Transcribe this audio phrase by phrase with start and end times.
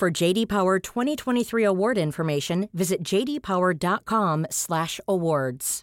[0.00, 5.82] For JD Power 2023 award information, visit jdpower.com/awards.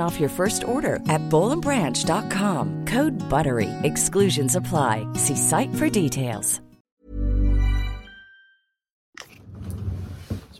[0.00, 2.86] off your first order at bowlandbranch.com.
[2.86, 3.68] Code BUTTERY.
[3.82, 5.06] Exclusions apply.
[5.18, 6.62] See site for details.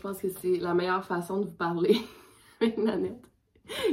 [0.01, 1.95] Je pense que c'est la meilleure façon de vous parler
[2.61, 3.21] avec Nanette,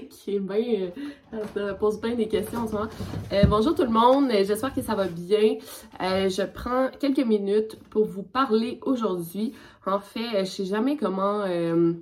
[0.08, 0.90] qui est bien.
[1.34, 2.88] Euh, pose bien des questions en ce moment.
[3.30, 5.58] Euh, bonjour tout le monde, j'espère que ça va bien.
[6.00, 9.52] Euh, je prends quelques minutes pour vous parler aujourd'hui.
[9.84, 11.46] En fait, je sais jamais comment.
[11.46, 11.94] je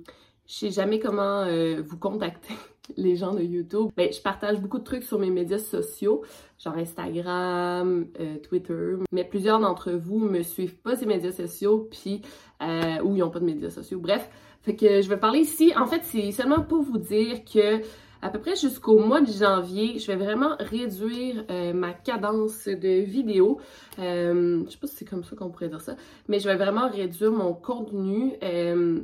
[0.45, 1.45] sais jamais comment
[1.81, 2.53] vous contacter
[2.95, 3.89] les gens de YouTube.
[3.95, 6.23] Ben, je partage beaucoup de trucs sur mes médias sociaux,
[6.57, 8.07] genre Instagram,
[8.47, 12.21] Twitter, mais plusieurs d'entre vous me suivent pas ces médias sociaux, puis
[12.61, 13.99] euh, ou ils n'ont pas de médias sociaux.
[13.99, 14.29] Bref,
[14.61, 15.73] fait que je vais parler ici.
[15.75, 17.81] En fait, c'est seulement pour vous dire que
[18.21, 23.01] à peu près jusqu'au mois de janvier, je vais vraiment réduire euh, ma cadence de
[23.03, 23.59] vidéo.
[23.99, 25.95] Euh, je sais pas si c'est comme ça qu'on pourrait dire ça,
[26.27, 28.33] mais je vais vraiment réduire mon contenu.
[28.43, 29.01] Euh,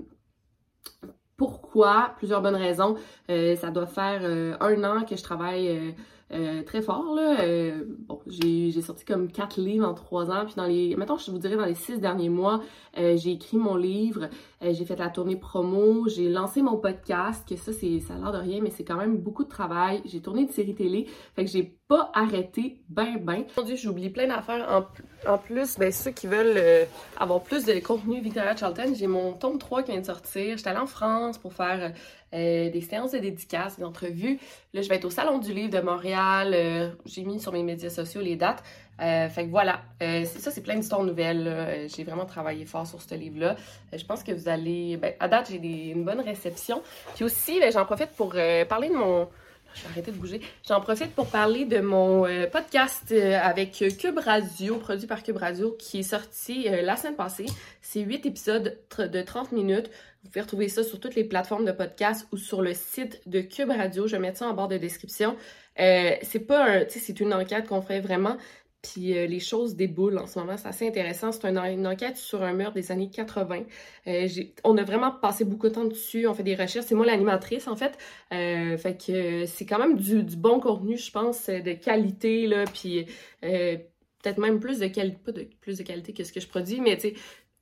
[1.73, 2.13] pourquoi?
[2.17, 2.97] Plusieurs bonnes raisons.
[3.27, 4.21] ça doit faire
[4.59, 5.95] un an que je travaille
[6.33, 7.13] euh, très fort.
[7.13, 7.41] Là.
[7.41, 10.45] Euh, bon, j'ai, sorti comme quatre livres en trois ans.
[10.45, 10.95] Puis dans les.
[10.95, 12.61] Mettons, je vous dirais dans les six derniers mois,
[12.97, 14.29] euh, j'ai écrit mon livre,
[14.61, 18.37] j'ai fait la tournée promo, j'ai lancé mon podcast, que ça, ça a l'air de
[18.37, 20.01] rien, mais c'est quand même beaucoup de travail.
[20.05, 21.07] J'ai tourné une série télé.
[21.35, 23.43] Fait que j'ai pas arrêté ben ben.
[23.51, 24.67] Aujourd'hui, j'ai oublié plein d'affaires.
[24.69, 26.87] En, en plus, ben ceux qui veulent
[27.19, 30.57] avoir plus de contenu Victoria Charlton, j'ai mon tome 3 qui vient de sortir.
[30.57, 31.93] J'étais allée en France pour faire
[32.33, 34.39] euh, des séances de dédicaces, des.
[34.73, 36.53] Là, je vais être au Salon du Livre de Montréal.
[36.53, 38.63] Euh, j'ai mis sur mes médias sociaux les dates.
[39.01, 41.87] Euh, fait que voilà, ça, c'est plein d'histoires nouvelles.
[41.95, 43.55] J'ai vraiment travaillé fort sur ce livre-là.
[43.91, 44.97] je pense que vous allez...
[44.97, 46.81] Ben, à date, j'ai une bonne réception.
[47.15, 48.35] Puis aussi, ben, j'en profite pour
[48.69, 49.27] parler de mon
[49.75, 50.41] je vais arrêter de bouger.
[50.67, 55.99] J'en profite pour parler de mon podcast avec Cube Radio, produit par Cube Radio, qui
[55.99, 57.45] est sorti la semaine passée.
[57.81, 59.89] C'est huit épisodes de 30 minutes.
[60.23, 63.41] Vous pouvez retrouver ça sur toutes les plateformes de podcast ou sur le site de
[63.41, 64.07] Cube Radio.
[64.07, 65.35] Je vais mettre ça en barre de description.
[65.79, 68.37] Euh, c'est pas un, c'est une enquête qu'on fait vraiment.
[68.83, 71.31] Puis euh, les choses déboulent en ce moment, c'est assez intéressant.
[71.31, 73.63] C'est une, enquête sur un meurtre des années 80.
[74.07, 74.27] Euh,
[74.63, 76.85] on a vraiment passé beaucoup de temps dessus, on fait des recherches.
[76.85, 77.97] C'est moi l'animatrice en fait.
[78.29, 82.65] fait que c'est quand même du, bon contenu, je pense, de qualité là.
[82.65, 83.07] Puis
[83.41, 86.79] peut-être même plus de qualité, pas de plus de qualité que ce que je produis,
[86.79, 87.13] mais tu sais,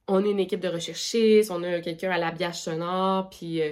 [0.08, 3.72] on est une équipe de recherchistes, on a quelqu'un à l'habillage sonore, puis euh,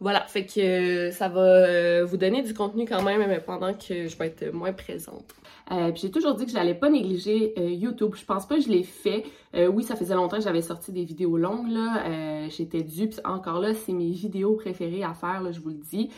[0.00, 4.08] voilà, fait que euh, ça va euh, vous donner du contenu quand même, pendant que
[4.08, 5.34] je vais être moins présente.
[5.68, 8.14] puis j'ai toujours dit que je n'allais pas négliger YouTube.
[8.16, 9.24] Je pense pas que je l'ai fait.
[9.54, 12.48] oui, ça faisait longtemps que j'avais sorti des vidéos longues, là.
[12.48, 15.80] J'étais due, puis encore là, c'est mes vidéos préférées à faire, là, je vous le
[15.90, 16.10] dis.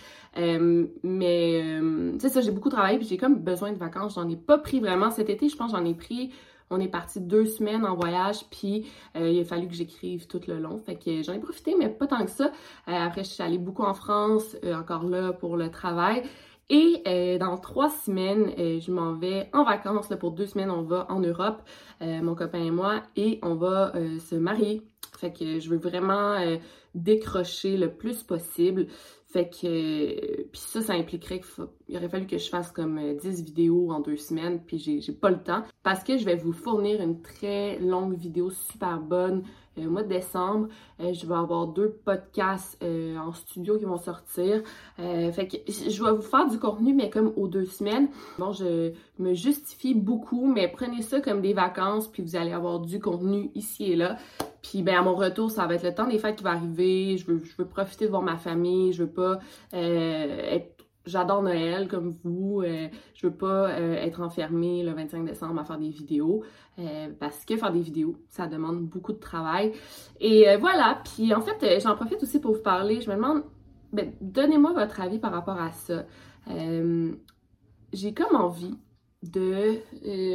[1.03, 1.81] mais,
[2.21, 4.15] sais ça, j'ai beaucoup travaillé, puis j'ai comme besoin de vacances.
[4.15, 5.49] J'en ai pas pris vraiment cet été.
[5.49, 6.31] Je pense j'en ai pris
[6.71, 10.41] on est parti deux semaines en voyage, puis euh, il a fallu que j'écrive tout
[10.47, 10.79] le long.
[10.79, 12.47] Fait que j'en ai profité, mais pas tant que ça.
[12.89, 16.23] Euh, après, je suis allée beaucoup en France, euh, encore là pour le travail.
[16.71, 17.03] Et
[17.39, 20.09] dans trois semaines, je m'en vais en vacances.
[20.19, 21.61] Pour deux semaines, on va en Europe,
[22.01, 24.92] mon copain et moi, et on va se marier.
[25.23, 26.37] Fait que je veux vraiment
[26.95, 28.89] décrocher le plus possible.
[29.29, 33.45] Fait que, puis ça, ça impliquerait qu'il aurait fallu que je fasse comme 10 euh,
[33.45, 35.63] vidéos en deux semaines, puis j'ai pas le temps.
[35.83, 39.45] Parce que je vais vous fournir une très longue vidéo super bonne
[39.79, 40.69] euh, mois de décembre.
[41.01, 44.63] Euh, je vais avoir deux podcasts en studio qui vont sortir.
[44.97, 48.09] fait que je vais vous faire du contenu, mais comme aux deux semaines.
[48.39, 52.81] Bon, je me justifie beaucoup, mais prenez ça comme des vacances, puis vous allez avoir
[52.81, 54.17] du contenu ici et là.
[54.63, 57.17] Puis ben à mon retour, ça va être le temps des fêtes qui va arriver.
[57.17, 58.93] Je veux, je veux profiter de voir ma famille.
[58.93, 59.41] Je veux pas
[59.75, 62.63] euh, être j'adore Noël comme vous.
[62.63, 66.43] Euh, je veux pas euh, être enfermée le 25 décembre à faire des vidéos
[66.79, 69.73] euh, parce que faire des vidéos, ça demande beaucoup de travail.
[70.21, 71.01] Et voilà.
[71.05, 73.01] Puis en fait, j'en profite aussi pour vous parler.
[73.01, 73.43] Je me demande,
[73.93, 76.05] ben, donnez-moi votre avis par rapport à ça.
[77.93, 78.75] J'ai comme envie
[79.23, 79.77] de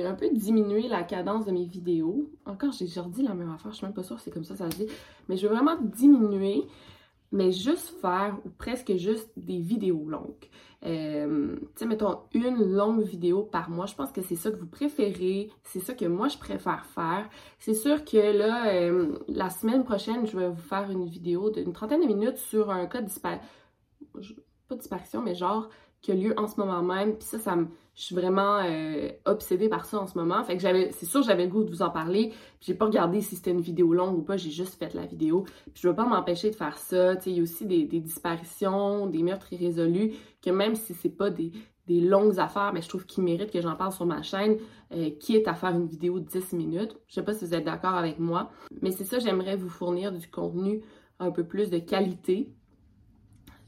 [0.07, 2.29] un peu diminuer la cadence de mes vidéos.
[2.45, 4.71] Encore, j'ai redit la même affaire, je suis même pas sûre c'est comme ça ça
[4.71, 4.87] se dit,
[5.27, 6.63] mais je veux vraiment diminuer
[7.31, 10.49] mais juste faire ou presque juste des vidéos longues.
[10.85, 13.85] Euh, tu sais, mettons une longue vidéo par mois.
[13.85, 15.49] Je pense que c'est ça que vous préférez.
[15.63, 17.29] C'est ça que moi, je préfère faire.
[17.59, 21.73] C'est sûr que là, euh, la semaine prochaine, je vais vous faire une vidéo d'une
[21.73, 23.47] trentaine de minutes sur un cas de disparition.
[24.67, 25.69] Pas de disparition, mais genre
[26.01, 27.17] qui a lieu en ce moment même.
[27.17, 27.67] Puis ça, ça me,
[27.97, 30.43] je suis vraiment euh, obsédée par ça en ce moment.
[30.43, 32.31] Fait que j'avais, c'est sûr, j'avais le goût de vous en parler.
[32.61, 34.37] J'ai pas regardé si c'était une vidéo longue ou pas.
[34.37, 35.45] J'ai juste fait la vidéo.
[35.73, 37.15] Puis je veux pas m'empêcher de faire ça.
[37.25, 40.13] Il y a aussi des, disparitions, des meurtres irrésolus
[40.43, 41.51] que même si c'est pas des,
[41.89, 44.57] longues affaires, mais je trouve qu'ils méritent que j'en parle sur ma chaîne,
[44.91, 46.95] euh, qui est à faire une vidéo de 10 minutes.
[47.07, 48.51] Je sais pas si vous êtes d'accord avec moi,
[48.81, 50.81] mais c'est ça, j'aimerais vous fournir du contenu
[51.19, 52.51] un peu plus de qualité,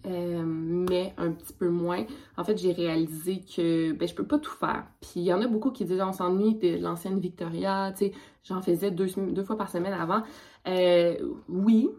[0.06, 2.06] euh, mais un petit peu moins.
[2.38, 4.86] En fait, j'ai réalisé que ben, je peux pas tout faire.
[5.02, 8.12] Puis il y en a beaucoup qui disent on s'ennuie de l'ancienne Victoria, tu sais,
[8.44, 10.24] j'en faisais deux, deux, fois par semaine avant.
[10.68, 11.16] Euh,
[11.48, 11.90] oui.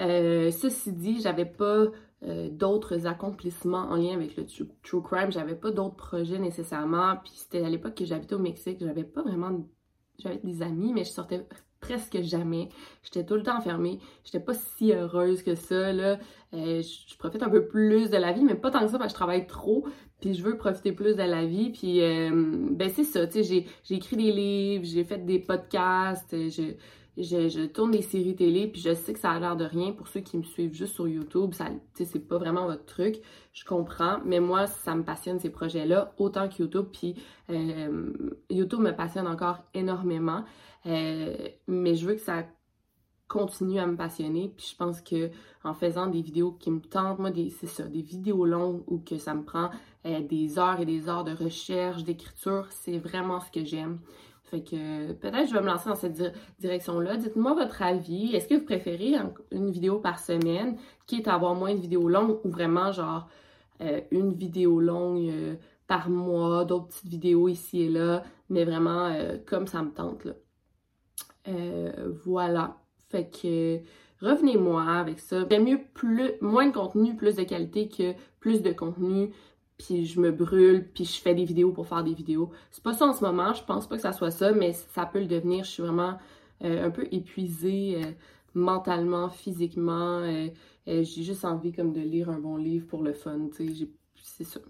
[0.00, 1.86] Euh, ceci dit, j'avais pas
[2.50, 5.30] d'autres accomplissements en lien avec le true, crime.
[5.30, 7.16] J'avais pas d'autres projets nécessairement.
[7.22, 8.78] Puis c'était à l'époque que j'habitais au Mexique.
[8.80, 9.64] J'avais pas vraiment.
[10.18, 11.46] J'avais des amis, mais je sortais
[11.86, 12.68] presque jamais.
[13.02, 13.98] J'étais tout le temps enfermée.
[14.24, 16.18] J'étais pas si heureuse que ça, là.
[16.54, 19.12] Euh, je, profite un peu plus de la vie, mais pas tant que ça parce
[19.12, 19.84] que je travaille trop.
[20.20, 21.70] Puis je veux profiter plus de la vie.
[21.70, 22.30] Puis, euh,
[22.70, 26.74] ben c'est ça, j'ai écrit des livres, j'ai fait des podcasts, je,
[27.16, 30.08] je, tourne des séries télé, puis je sais que ça a l'air de rien pour
[30.08, 31.54] ceux qui me suivent juste sur YouTube.
[31.54, 33.16] Ça, c'est pas vraiment votre truc,
[33.52, 34.18] je comprends.
[34.24, 36.86] Mais moi, ça me passionne ces projets-là, autant que YouTube.
[36.92, 37.14] Puis
[37.50, 38.12] euh,
[38.50, 40.44] YouTube me passionne encore énormément.
[40.86, 42.44] Euh, mais je veux que ça
[43.28, 44.52] continue à me passionner.
[44.54, 45.30] Puis je pense que
[45.64, 49.18] en faisant des vidéos qui me tentent, moi, c'est ça, des vidéos longues ou que
[49.18, 49.70] ça me prend
[50.04, 54.00] euh, des heures et des heures de recherche, d'écriture, c'est vraiment ce que j'aime.
[54.56, 57.16] Fait que peut-être je vais me lancer dans cette direction-là.
[57.16, 58.34] Dites-moi votre avis.
[58.34, 59.14] Est-ce que vous préférez
[59.50, 63.28] une vidéo par semaine, qui est avoir moins de vidéos longues ou vraiment genre
[63.82, 65.56] euh, une vidéo longue euh,
[65.86, 70.24] par mois, d'autres petites vidéos ici et là, mais vraiment euh, comme ça me tente
[70.24, 70.32] là?
[72.24, 72.78] voilà.
[73.10, 73.78] Fait que
[74.24, 75.44] revenez-moi avec ça.
[75.50, 79.32] J'aime mieux plus, moins de contenu, plus de qualité que plus de contenu
[79.78, 82.50] puis je me brûle, puis je fais des vidéos pour faire des vidéos.
[82.70, 85.06] C'est pas ça en ce moment, je pense pas que ça soit ça, mais ça
[85.06, 85.64] peut le devenir.
[85.64, 86.18] Je suis vraiment
[86.64, 88.12] euh, un peu épuisée euh,
[88.54, 90.20] mentalement, physiquement.
[90.20, 90.48] Euh,
[90.86, 93.88] j'ai juste envie comme de lire un bon livre pour le fun, tu sais.
[94.28, 94.60] C'est ça.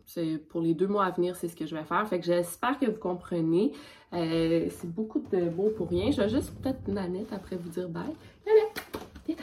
[0.51, 2.07] Pour les deux mois à venir, c'est ce que je vais faire.
[2.07, 3.73] Fait que j'espère que vous comprenez.
[4.13, 6.11] c'est beaucoup de mots pour rien.
[6.11, 8.05] Je vais juste peut-être Nanette après vous dire bye.
[8.47, 8.85] Nanette,
[9.27, 9.37] viens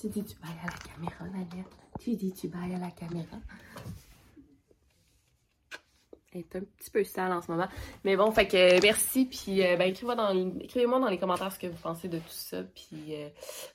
[0.00, 1.89] Tu dis tu bye à la caméra, Nanette?
[2.00, 3.36] Tu dis tu bailles à la caméra.
[6.32, 7.66] Elle est un petit peu sale en ce moment.
[8.04, 9.26] Mais bon, fait que merci.
[9.26, 10.32] Puis euh, ben, écrivez-moi dans,
[11.00, 12.62] dans, les commentaires ce que vous pensez de tout ça.
[12.62, 13.28] Puis euh,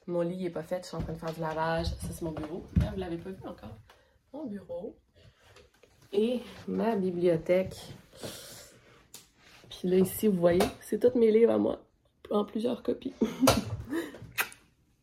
[0.08, 0.82] mon lit n'est pas fait.
[0.82, 1.88] Je suis en train de faire du lavage.
[1.88, 2.66] Ça, c'est mon bureau.
[2.82, 3.78] Ah, vous l'avez pas vu encore.
[4.34, 4.96] Mon bureau.
[6.12, 7.76] Et ma bibliothèque.
[9.70, 11.80] Puis là, ici, vous voyez, c'est tous mes livres à moi.
[12.32, 13.14] En plusieurs copies.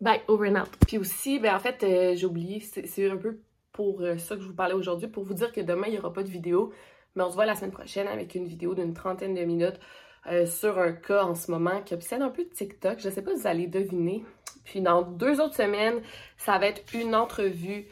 [0.02, 0.68] Bye, over and out.
[0.84, 3.38] Puis aussi, ben en fait, euh, j'ai oublié, c'est un peu
[3.70, 5.98] pour euh, ça que je vous parlais aujourd'hui, pour vous dire que demain, il n'y
[6.00, 6.72] aura pas de vidéo,
[7.14, 9.78] mais on se voit la semaine prochaine avec une vidéo d'une trentaine de minutes
[10.26, 12.98] euh, sur un cas en ce moment qui obsède un peu de TikTok.
[12.98, 14.24] Je ne sais pas si vous allez deviner.
[14.64, 16.02] Puis dans deux autres semaines,
[16.36, 17.86] ça va être une entrevue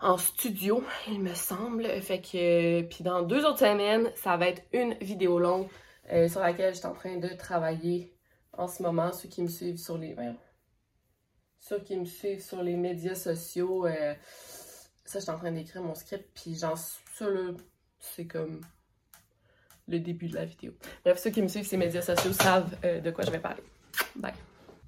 [0.00, 1.86] en studio, il me semble.
[2.02, 5.68] Fait que, puis dans deux autres semaines, ça va être une vidéo longue
[6.26, 8.12] sur laquelle je suis en train de travailler
[8.54, 9.12] en ce moment.
[9.12, 10.14] Ceux qui me suivent sur les
[11.66, 14.14] ceux qui me suivent sur les médias sociaux, euh,
[15.04, 17.52] ça, je suis en train d'écrire mon script, puis genre, ça, là,
[17.98, 18.60] c'est comme
[19.88, 20.72] le début de la vidéo.
[21.04, 23.38] Bref, ceux qui me suivent sur les médias sociaux savent euh, de quoi je vais
[23.38, 23.62] parler.
[24.14, 24.34] Bye.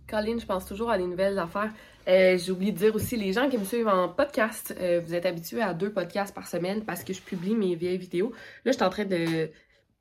[0.06, 1.72] Colline, je pense toujours à des nouvelles affaires.
[2.08, 5.26] Euh, j'ai oublié de dire aussi, les gens qui me suivent en podcast, vous êtes
[5.26, 8.32] habitués à deux podcasts par semaine parce que je publie mes vieilles vidéos.
[8.64, 9.50] Là, je suis en train de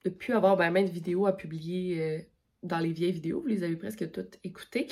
[0.05, 2.27] ne plus avoir ben, de vidéos à publier
[2.61, 3.41] dans les vieilles vidéos.
[3.41, 4.87] Vous les avez presque toutes écoutées.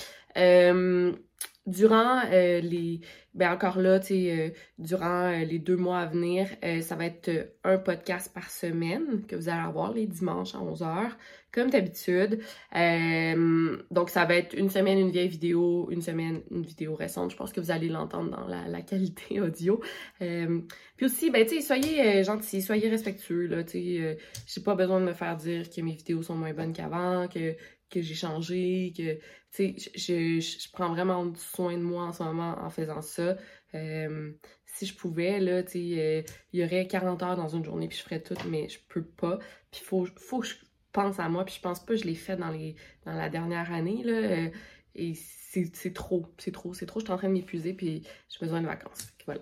[1.65, 3.01] Durant les
[3.33, 6.47] ben encore là, tu sais, durant les deux mois à venir,
[6.81, 11.09] ça va être un podcast par semaine que vous allez avoir les dimanches à 11h,
[11.51, 12.41] comme d'habitude.
[12.71, 17.31] donc, ça va être une semaine une vieille vidéo, une semaine une vidéo récente.
[17.31, 19.81] Je pense que vous allez l'entendre dans la, la, qualité audio.
[20.19, 24.15] puis aussi, ben, tu soyez gentils, soyez respectueux, là, tu.
[24.45, 27.55] J'ai pas besoin de me faire dire que mes vidéos sont moins bonnes qu'avant, que
[27.93, 29.15] que j'ai changé, que,
[29.51, 33.37] tu sais, je, je, prends vraiment soin de moi en ce moment en faisant ça.
[33.75, 34.31] Euh,
[34.65, 36.21] si je pouvais, là, tu sais, euh,
[36.51, 39.03] il y aurait 40 heures dans une journée, puis je ferais tout, mais je peux
[39.03, 39.37] pas.
[39.71, 40.55] Puis il faut, faut que je
[40.91, 43.29] pense à moi, puis je pense pas que je l'ai fait dans, les, dans la
[43.29, 44.13] dernière année, là.
[44.13, 44.49] Euh,
[44.95, 46.99] et c'est trop, c'est trop, c'est trop.
[46.99, 49.07] Je suis en train de m'épuiser, puis j'ai besoin de vacances.
[49.25, 49.41] Voilà.